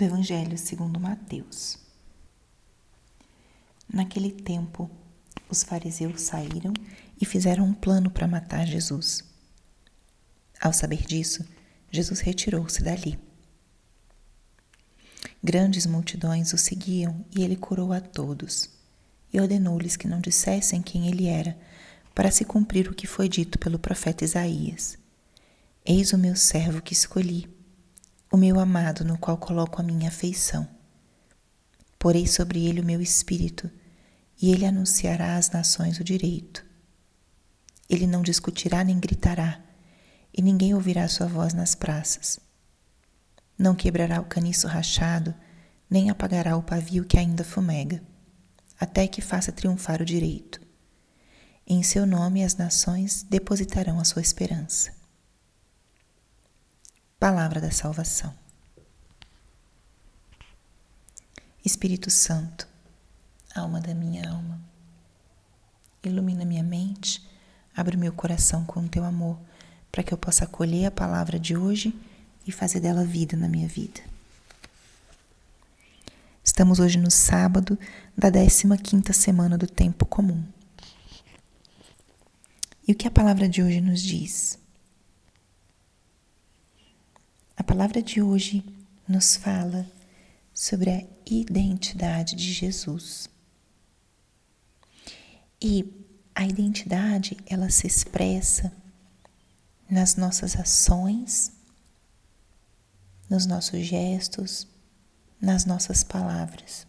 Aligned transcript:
do 0.00 0.04
Evangelho 0.06 0.56
segundo 0.56 0.98
Mateus. 0.98 1.78
Naquele 3.92 4.32
tempo, 4.32 4.90
os 5.46 5.62
fariseus 5.62 6.22
saíram 6.22 6.72
e 7.20 7.26
fizeram 7.26 7.66
um 7.66 7.74
plano 7.74 8.10
para 8.10 8.26
matar 8.26 8.66
Jesus. 8.66 9.22
Ao 10.58 10.72
saber 10.72 11.04
disso, 11.04 11.46
Jesus 11.90 12.20
retirou-se 12.20 12.82
dali. 12.82 13.18
Grandes 15.44 15.84
multidões 15.84 16.54
o 16.54 16.56
seguiam 16.56 17.22
e 17.36 17.42
ele 17.42 17.56
curou 17.56 17.92
a 17.92 18.00
todos 18.00 18.70
e 19.30 19.38
ordenou-lhes 19.38 19.96
que 19.96 20.08
não 20.08 20.18
dissessem 20.18 20.80
quem 20.80 21.08
ele 21.08 21.26
era, 21.26 21.58
para 22.14 22.30
se 22.30 22.46
cumprir 22.46 22.88
o 22.88 22.94
que 22.94 23.06
foi 23.06 23.28
dito 23.28 23.58
pelo 23.58 23.78
profeta 23.78 24.24
Isaías. 24.24 24.96
Eis 25.84 26.14
o 26.14 26.18
meu 26.18 26.34
servo 26.36 26.80
que 26.80 26.94
escolhi 26.94 27.59
o 28.32 28.36
meu 28.36 28.60
amado 28.60 29.04
no 29.04 29.18
qual 29.18 29.36
coloco 29.36 29.80
a 29.80 29.84
minha 29.84 30.08
afeição. 30.08 30.68
Porei 31.98 32.28
sobre 32.28 32.64
ele 32.64 32.80
o 32.80 32.84
meu 32.84 33.00
espírito, 33.02 33.68
e 34.40 34.52
ele 34.52 34.64
anunciará 34.64 35.36
às 35.36 35.50
nações 35.50 35.98
o 35.98 36.04
direito. 36.04 36.64
Ele 37.88 38.06
não 38.06 38.22
discutirá 38.22 38.84
nem 38.84 39.00
gritará, 39.00 39.60
e 40.32 40.40
ninguém 40.40 40.72
ouvirá 40.74 41.08
sua 41.08 41.26
voz 41.26 41.52
nas 41.52 41.74
praças. 41.74 42.38
Não 43.58 43.74
quebrará 43.74 44.20
o 44.20 44.26
caniço 44.26 44.68
rachado, 44.68 45.34
nem 45.90 46.08
apagará 46.08 46.56
o 46.56 46.62
pavio 46.62 47.04
que 47.04 47.18
ainda 47.18 47.42
fumega, 47.42 48.00
até 48.78 49.08
que 49.08 49.20
faça 49.20 49.50
triunfar 49.50 50.00
o 50.00 50.04
direito. 50.04 50.60
Em 51.66 51.82
seu 51.82 52.06
nome 52.06 52.44
as 52.44 52.54
nações 52.54 53.24
depositarão 53.24 53.98
a 53.98 54.04
sua 54.04 54.22
esperança. 54.22 54.99
Palavra 57.20 57.60
da 57.60 57.70
Salvação. 57.70 58.34
Espírito 61.62 62.08
Santo, 62.08 62.66
alma 63.54 63.78
da 63.78 63.94
minha 63.94 64.26
alma, 64.30 64.58
ilumina 66.02 66.46
minha 66.46 66.62
mente, 66.62 67.22
abre 67.76 67.98
meu 67.98 68.10
coração 68.10 68.64
com 68.64 68.80
o 68.80 68.88
teu 68.88 69.04
amor, 69.04 69.38
para 69.92 70.02
que 70.02 70.14
eu 70.14 70.16
possa 70.16 70.44
acolher 70.44 70.86
a 70.86 70.90
palavra 70.90 71.38
de 71.38 71.54
hoje 71.54 71.94
e 72.46 72.50
fazer 72.50 72.80
dela 72.80 73.04
vida 73.04 73.36
na 73.36 73.50
minha 73.50 73.68
vida. 73.68 74.00
Estamos 76.42 76.78
hoje 76.78 76.96
no 76.96 77.10
sábado 77.10 77.78
da 78.16 78.30
15ª 78.30 79.12
semana 79.12 79.58
do 79.58 79.66
tempo 79.66 80.06
comum. 80.06 80.42
E 82.88 82.92
o 82.92 82.94
que 82.94 83.06
a 83.06 83.10
palavra 83.10 83.46
de 83.46 83.62
hoje 83.62 83.82
nos 83.82 84.00
diz? 84.00 84.59
A 87.60 87.62
palavra 87.62 88.00
de 88.00 88.22
hoje 88.22 88.64
nos 89.06 89.36
fala 89.36 89.86
sobre 90.54 90.88
a 90.88 91.06
identidade 91.26 92.34
de 92.34 92.54
Jesus. 92.54 93.28
E 95.60 96.08
a 96.34 96.46
identidade, 96.46 97.36
ela 97.44 97.68
se 97.68 97.86
expressa 97.86 98.72
nas 99.90 100.16
nossas 100.16 100.56
ações, 100.56 101.52
nos 103.28 103.44
nossos 103.44 103.84
gestos, 103.84 104.66
nas 105.38 105.66
nossas 105.66 106.02
palavras. 106.02 106.86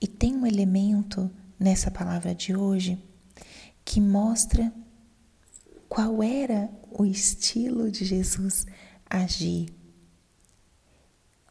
E 0.00 0.08
tem 0.08 0.34
um 0.34 0.46
elemento 0.46 1.30
nessa 1.60 1.90
palavra 1.90 2.34
de 2.34 2.56
hoje 2.56 2.98
que 3.84 4.00
mostra 4.00 4.72
qual 5.92 6.22
era 6.22 6.70
o 6.90 7.04
estilo 7.04 7.90
de 7.90 8.06
Jesus 8.06 8.64
agir, 9.04 9.68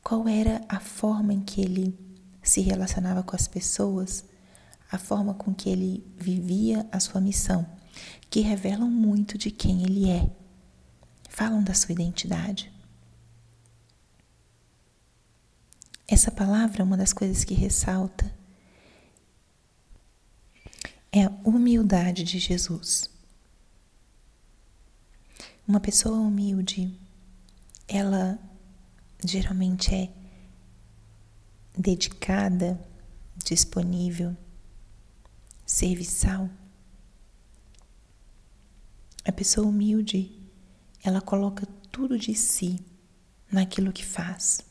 qual 0.03 0.27
era 0.27 0.65
a 0.67 0.79
forma 0.79 1.31
em 1.31 1.41
que 1.41 1.61
ele 1.61 1.95
se 2.41 2.59
relacionava 2.59 3.21
com 3.21 3.35
as 3.35 3.47
pessoas, 3.47 4.25
a 4.91 4.97
forma 4.97 5.35
com 5.35 5.53
que 5.53 5.69
ele 5.69 6.03
vivia 6.17 6.89
a 6.91 6.99
sua 6.99 7.21
missão, 7.21 7.69
que 8.31 8.39
revelam 8.39 8.89
muito 8.89 9.37
de 9.37 9.51
quem 9.51 9.83
ele 9.83 10.09
é, 10.09 10.27
falam 11.29 11.63
da 11.63 11.75
sua 11.75 11.93
identidade. 11.93 12.73
Essa 16.07 16.31
palavra, 16.31 16.83
uma 16.83 16.97
das 16.97 17.13
coisas 17.13 17.43
que 17.43 17.53
ressalta, 17.53 18.33
é 21.11 21.25
a 21.25 21.31
humildade 21.43 22.23
de 22.23 22.39
Jesus. 22.39 23.10
Uma 25.67 25.79
pessoa 25.79 26.17
humilde, 26.17 26.97
ela 27.87 28.39
geralmente 29.23 29.93
é 29.93 30.09
dedicada, 31.77 32.79
disponível, 33.45 34.35
serviçal. 35.65 36.49
A 39.23 39.31
pessoa 39.31 39.67
humilde, 39.67 40.31
ela 41.03 41.21
coloca 41.21 41.65
tudo 41.91 42.17
de 42.17 42.33
si 42.35 42.79
naquilo 43.51 43.93
que 43.93 44.03
faz. 44.03 44.61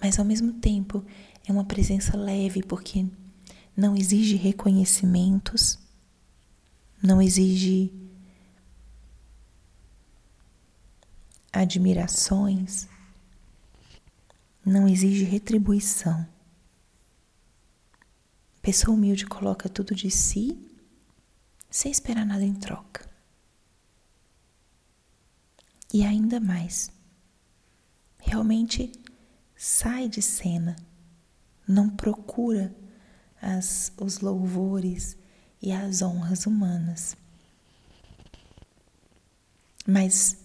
Mas 0.00 0.18
ao 0.18 0.24
mesmo 0.24 0.54
tempo 0.54 1.04
é 1.46 1.52
uma 1.52 1.64
presença 1.64 2.16
leve 2.16 2.62
porque 2.62 3.06
não 3.76 3.96
exige 3.96 4.34
reconhecimentos, 4.34 5.78
não 7.00 7.22
exige 7.22 8.01
admirações, 11.52 12.88
não 14.64 14.88
exige 14.88 15.24
retribuição. 15.24 16.26
Pessoa 18.62 18.96
humilde 18.96 19.26
coloca 19.26 19.68
tudo 19.68 19.94
de 19.94 20.10
si 20.10 20.56
sem 21.68 21.90
esperar 21.90 22.24
nada 22.24 22.44
em 22.44 22.54
troca. 22.54 23.10
E 25.92 26.04
ainda 26.04 26.40
mais, 26.40 26.90
realmente 28.18 28.92
sai 29.56 30.08
de 30.08 30.22
cena, 30.22 30.76
não 31.68 31.90
procura 31.90 32.74
as, 33.40 33.92
os 34.00 34.20
louvores 34.20 35.16
e 35.60 35.72
as 35.72 36.00
honras 36.02 36.46
humanas, 36.46 37.16
mas 39.86 40.41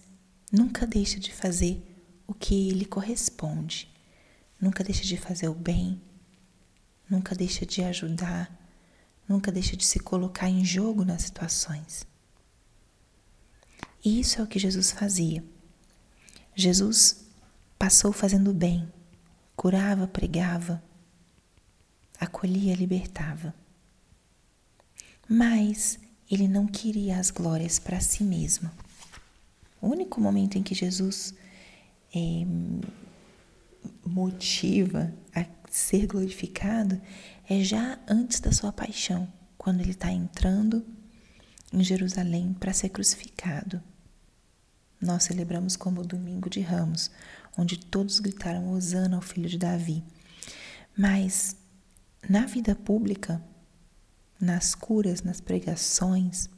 Nunca 0.50 0.86
deixe 0.86 1.20
de 1.20 1.32
fazer 1.32 1.82
o 2.26 2.32
que 2.32 2.70
lhe 2.70 2.84
corresponde. 2.84 3.88
Nunca 4.60 4.82
deixe 4.82 5.04
de 5.04 5.16
fazer 5.16 5.48
o 5.48 5.54
bem. 5.54 6.00
Nunca 7.08 7.34
deixe 7.34 7.66
de 7.66 7.82
ajudar. 7.82 8.50
Nunca 9.28 9.52
deixe 9.52 9.76
de 9.76 9.84
se 9.84 10.00
colocar 10.00 10.48
em 10.48 10.64
jogo 10.64 11.04
nas 11.04 11.22
situações. 11.22 12.06
E 14.04 14.20
isso 14.20 14.40
é 14.40 14.44
o 14.44 14.46
que 14.46 14.58
Jesus 14.58 14.90
fazia. 14.90 15.44
Jesus 16.54 17.26
passou 17.78 18.12
fazendo 18.12 18.52
bem, 18.52 18.90
curava, 19.54 20.06
pregava, 20.06 20.82
acolhia, 22.18 22.74
libertava. 22.74 23.54
Mas 25.28 25.98
ele 26.30 26.48
não 26.48 26.66
queria 26.66 27.18
as 27.18 27.30
glórias 27.30 27.78
para 27.78 28.00
si 28.00 28.24
mesmo. 28.24 28.70
O 29.80 29.88
único 29.88 30.20
momento 30.20 30.58
em 30.58 30.62
que 30.62 30.74
Jesus 30.74 31.34
é, 32.14 32.44
motiva 34.04 35.12
a 35.34 35.44
ser 35.70 36.06
glorificado 36.06 37.00
é 37.48 37.62
já 37.62 37.98
antes 38.08 38.40
da 38.40 38.52
sua 38.52 38.72
paixão, 38.72 39.32
quando 39.56 39.80
ele 39.80 39.90
está 39.90 40.10
entrando 40.10 40.84
em 41.72 41.82
Jerusalém 41.82 42.54
para 42.54 42.72
ser 42.72 42.88
crucificado. 42.88 43.82
Nós 45.00 45.24
celebramos 45.24 45.76
como 45.76 46.00
o 46.00 46.06
Domingo 46.06 46.50
de 46.50 46.60
Ramos, 46.60 47.10
onde 47.56 47.78
todos 47.78 48.18
gritaram 48.18 48.72
Hosana 48.72 49.16
ao 49.16 49.22
filho 49.22 49.48
de 49.48 49.58
Davi. 49.58 50.02
Mas 50.96 51.56
na 52.28 52.46
vida 52.46 52.74
pública, 52.74 53.42
nas 54.40 54.74
curas, 54.74 55.22
nas 55.22 55.40
pregações, 55.40 56.50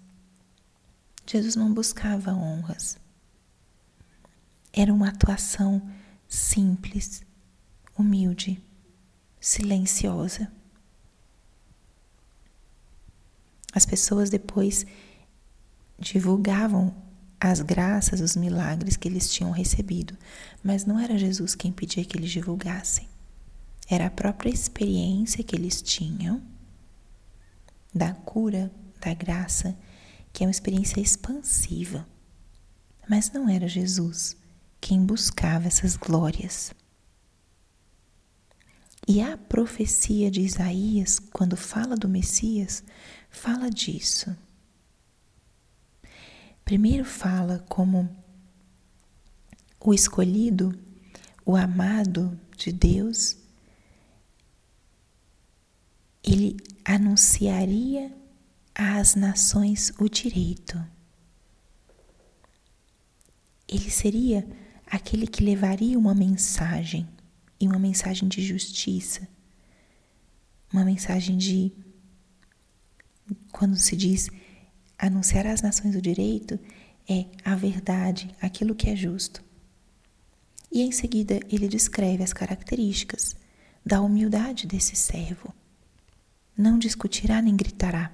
Jesus 1.26 1.54
não 1.54 1.72
buscava 1.72 2.32
honras. 2.32 2.98
Era 4.72 4.92
uma 4.92 5.08
atuação 5.08 5.82
simples, 6.28 7.22
humilde, 7.98 8.62
silenciosa. 9.40 10.50
As 13.72 13.84
pessoas 13.84 14.30
depois 14.30 14.86
divulgavam 15.98 16.94
as 17.40 17.60
graças, 17.60 18.20
os 18.20 18.36
milagres 18.36 18.96
que 18.96 19.08
eles 19.08 19.32
tinham 19.32 19.50
recebido, 19.50 20.16
mas 20.62 20.84
não 20.84 20.98
era 20.98 21.18
Jesus 21.18 21.54
quem 21.54 21.72
pedia 21.72 22.04
que 22.04 22.16
eles 22.16 22.30
divulgassem. 22.30 23.08
Era 23.88 24.06
a 24.06 24.10
própria 24.10 24.50
experiência 24.50 25.42
que 25.42 25.56
eles 25.56 25.82
tinham 25.82 26.40
da 27.92 28.14
cura, 28.14 28.70
da 29.00 29.12
graça, 29.14 29.76
que 30.32 30.44
é 30.44 30.46
uma 30.46 30.52
experiência 30.52 31.00
expansiva. 31.00 32.06
Mas 33.08 33.32
não 33.32 33.48
era 33.48 33.66
Jesus 33.66 34.36
quem 34.80 35.04
buscava 35.04 35.66
essas 35.66 35.96
glórias. 35.96 36.72
E 39.06 39.20
a 39.20 39.36
profecia 39.36 40.30
de 40.30 40.40
Isaías, 40.40 41.18
quando 41.18 41.56
fala 41.56 41.96
do 41.96 42.08
Messias, 42.08 42.82
fala 43.28 43.68
disso. 43.70 44.36
Primeiro 46.64 47.04
fala 47.04 47.58
como 47.68 48.08
o 49.80 49.92
escolhido, 49.92 50.78
o 51.44 51.56
amado 51.56 52.38
de 52.56 52.70
Deus, 52.70 53.36
ele 56.22 56.56
anunciaria 56.84 58.14
às 58.74 59.14
nações 59.14 59.92
o 59.98 60.08
direito. 60.08 60.80
Ele 63.66 63.90
seria 63.90 64.46
aquele 64.90 65.26
que 65.26 65.44
levaria 65.44 65.98
uma 65.98 66.14
mensagem, 66.14 67.08
e 67.60 67.66
uma 67.66 67.78
mensagem 67.78 68.28
de 68.28 68.42
justiça, 68.42 69.28
uma 70.72 70.84
mensagem 70.84 71.36
de. 71.36 71.72
Quando 73.52 73.76
se 73.76 73.94
diz 73.94 74.28
anunciar 74.98 75.46
às 75.46 75.62
nações 75.62 75.94
o 75.94 76.00
direito, 76.00 76.58
é 77.08 77.26
a 77.44 77.54
verdade, 77.54 78.34
aquilo 78.40 78.74
que 78.74 78.88
é 78.90 78.96
justo. 78.96 79.42
E 80.72 80.82
em 80.82 80.90
seguida 80.90 81.40
ele 81.48 81.68
descreve 81.68 82.22
as 82.22 82.32
características 82.32 83.36
da 83.84 84.00
humildade 84.00 84.66
desse 84.66 84.96
servo. 84.96 85.52
Não 86.56 86.78
discutirá 86.78 87.40
nem 87.40 87.56
gritará. 87.56 88.12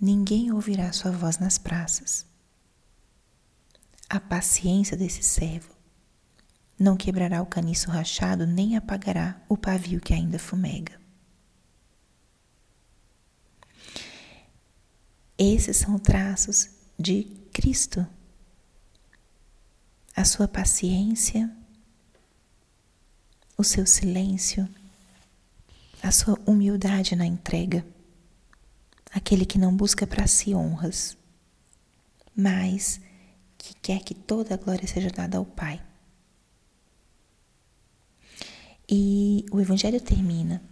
Ninguém 0.00 0.52
ouvirá 0.52 0.92
sua 0.92 1.10
voz 1.10 1.38
nas 1.38 1.58
praças. 1.58 2.29
A 4.10 4.18
paciência 4.18 4.96
desse 4.96 5.22
servo 5.22 5.72
não 6.76 6.96
quebrará 6.96 7.40
o 7.40 7.46
caniço 7.46 7.92
rachado, 7.92 8.44
nem 8.44 8.76
apagará 8.76 9.40
o 9.48 9.56
pavio 9.56 10.00
que 10.00 10.12
ainda 10.12 10.36
fumega. 10.36 11.00
Esses 15.38 15.76
são 15.76 15.96
traços 15.96 16.70
de 16.98 17.22
Cristo. 17.52 18.04
A 20.16 20.24
sua 20.24 20.48
paciência, 20.48 21.48
o 23.56 23.62
seu 23.62 23.86
silêncio, 23.86 24.68
a 26.02 26.10
sua 26.10 26.36
humildade 26.44 27.14
na 27.14 27.26
entrega. 27.26 27.86
Aquele 29.12 29.46
que 29.46 29.56
não 29.56 29.76
busca 29.76 30.04
para 30.04 30.26
si 30.26 30.52
honras, 30.52 31.16
mas 32.34 33.00
que 33.60 33.74
quer 33.74 34.02
que 34.02 34.14
toda 34.14 34.54
a 34.54 34.56
glória 34.56 34.88
seja 34.88 35.10
dada 35.10 35.36
ao 35.36 35.44
Pai. 35.44 35.82
E 38.88 39.44
o 39.52 39.60
Evangelho 39.60 40.00
termina: 40.00 40.62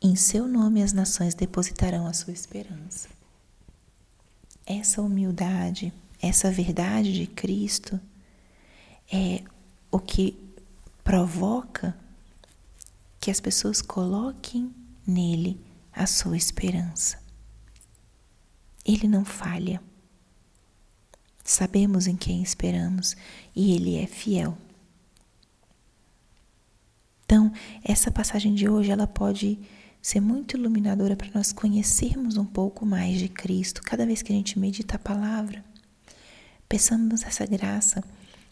Em 0.00 0.14
seu 0.14 0.46
nome 0.46 0.80
as 0.80 0.92
nações 0.92 1.34
depositarão 1.34 2.06
a 2.06 2.12
sua 2.12 2.32
esperança. 2.32 3.08
Essa 4.64 5.02
humildade, 5.02 5.92
essa 6.22 6.52
verdade 6.52 7.12
de 7.12 7.26
Cristo 7.26 8.00
é 9.12 9.42
o 9.90 9.98
que 9.98 10.54
provoca 11.02 11.98
que 13.18 13.30
as 13.30 13.40
pessoas 13.40 13.82
coloquem 13.82 14.72
nele 15.04 15.60
a 15.92 16.06
sua 16.06 16.36
esperança. 16.36 17.18
Ele 18.84 19.08
não 19.08 19.24
falha. 19.24 19.82
Sabemos 21.44 22.06
em 22.06 22.16
quem 22.16 22.42
esperamos 22.42 23.16
e 23.54 23.72
ele 23.74 23.96
é 23.96 24.06
fiel. 24.06 24.56
Então, 27.24 27.52
essa 27.84 28.10
passagem 28.10 28.54
de 28.54 28.68
hoje, 28.68 28.90
ela 28.90 29.06
pode 29.06 29.58
ser 30.02 30.20
muito 30.20 30.56
iluminadora 30.56 31.14
para 31.14 31.30
nós 31.34 31.52
conhecermos 31.52 32.36
um 32.36 32.44
pouco 32.44 32.84
mais 32.84 33.18
de 33.18 33.28
Cristo. 33.28 33.82
Cada 33.82 34.04
vez 34.06 34.22
que 34.22 34.32
a 34.32 34.36
gente 34.36 34.58
medita 34.58 34.96
a 34.96 34.98
palavra, 34.98 35.64
peçamos 36.68 37.22
essa 37.22 37.46
graça, 37.46 38.02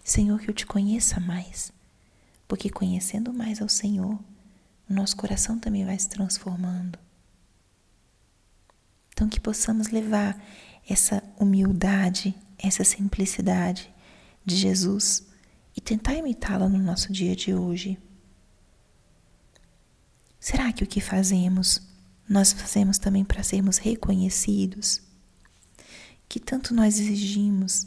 Senhor, 0.04 0.38
que 0.40 0.48
eu 0.48 0.54
te 0.54 0.66
conheça 0.66 1.18
mais. 1.18 1.72
Porque 2.46 2.70
conhecendo 2.70 3.32
mais 3.32 3.60
ao 3.60 3.68
Senhor, 3.68 4.18
o 4.88 4.94
nosso 4.94 5.16
coração 5.16 5.58
também 5.58 5.84
vai 5.84 5.98
se 5.98 6.08
transformando. 6.08 6.98
Então, 9.12 9.28
que 9.28 9.40
possamos 9.40 9.88
levar 9.88 10.40
essa 10.88 11.22
humildade, 11.38 12.34
essa 12.58 12.84
simplicidade 12.84 13.92
de 14.44 14.56
Jesus 14.56 15.26
e 15.76 15.80
tentar 15.80 16.14
imitá-la 16.14 16.68
no 16.68 16.78
nosso 16.78 17.12
dia 17.12 17.36
de 17.36 17.54
hoje. 17.54 17.98
Será 20.40 20.72
que 20.72 20.84
o 20.84 20.86
que 20.86 21.00
fazemos, 21.00 21.80
nós 22.28 22.52
fazemos 22.52 22.98
também 22.98 23.24
para 23.24 23.42
sermos 23.42 23.78
reconhecidos? 23.78 25.00
Que 26.28 26.40
tanto 26.40 26.74
nós 26.74 26.98
exigimos 26.98 27.86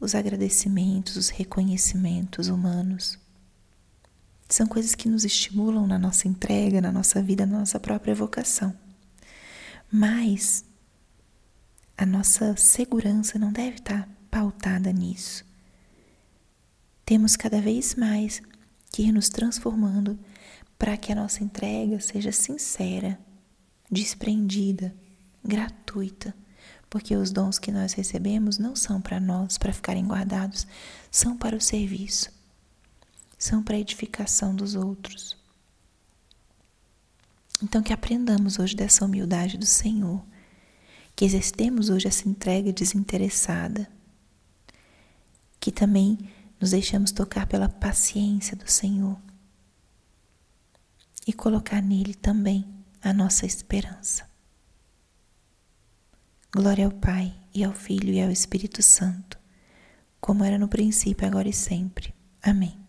os 0.00 0.14
agradecimentos, 0.14 1.16
os 1.16 1.28
reconhecimentos 1.28 2.48
humanos? 2.48 3.18
São 4.48 4.66
coisas 4.66 4.94
que 4.94 5.08
nos 5.08 5.24
estimulam 5.24 5.86
na 5.86 5.98
nossa 5.98 6.28
entrega, 6.28 6.80
na 6.80 6.92
nossa 6.92 7.22
vida, 7.22 7.46
na 7.46 7.60
nossa 7.60 7.80
própria 7.80 8.14
vocação. 8.14 8.74
Mas 9.90 10.64
a 11.96 12.04
nossa 12.04 12.56
segurança 12.56 13.38
não 13.38 13.52
deve 13.52 13.76
estar 13.76 14.08
pautada 14.30 14.92
nisso. 14.92 15.44
Temos 17.04 17.36
cada 17.36 17.60
vez 17.60 17.94
mais 17.94 18.42
que 18.90 19.02
ir 19.02 19.12
nos 19.12 19.28
transformando 19.28 20.18
para 20.78 20.96
que 20.96 21.12
a 21.12 21.14
nossa 21.14 21.44
entrega 21.44 22.00
seja 22.00 22.32
sincera, 22.32 23.18
desprendida, 23.90 24.94
gratuita, 25.44 26.34
porque 26.90 27.16
os 27.16 27.30
dons 27.30 27.58
que 27.58 27.70
nós 27.70 27.92
recebemos 27.92 28.58
não 28.58 28.74
são 28.74 29.00
para 29.00 29.20
nós, 29.20 29.58
para 29.58 29.72
ficarem 29.72 30.06
guardados, 30.06 30.66
são 31.10 31.36
para 31.36 31.56
o 31.56 31.60
serviço, 31.60 32.30
são 33.38 33.62
para 33.62 33.76
a 33.76 33.80
edificação 33.80 34.54
dos 34.54 34.74
outros. 34.74 35.36
Então, 37.62 37.82
que 37.82 37.92
aprendamos 37.92 38.58
hoje 38.58 38.74
dessa 38.74 39.04
humildade 39.04 39.56
do 39.56 39.66
Senhor, 39.66 40.24
que 41.14 41.24
exercemos 41.24 41.90
hoje 41.90 42.08
essa 42.08 42.28
entrega 42.28 42.72
desinteressada, 42.72 43.88
que 45.60 45.70
também 45.70 46.18
nos 46.60 46.70
deixamos 46.70 47.12
tocar 47.12 47.46
pela 47.46 47.68
paciência 47.68 48.56
do 48.56 48.70
Senhor 48.70 49.18
e 51.26 51.32
colocar 51.32 51.80
nele 51.80 52.14
também 52.14 52.66
a 53.02 53.12
nossa 53.12 53.46
esperança. 53.46 54.28
Glória 56.52 56.86
ao 56.86 56.92
Pai, 56.92 57.34
e 57.54 57.62
ao 57.62 57.72
Filho, 57.72 58.12
e 58.12 58.20
ao 58.20 58.30
Espírito 58.30 58.82
Santo, 58.82 59.38
como 60.20 60.42
era 60.42 60.58
no 60.58 60.68
princípio, 60.68 61.26
agora 61.26 61.48
e 61.48 61.52
sempre. 61.52 62.12
Amém. 62.42 62.83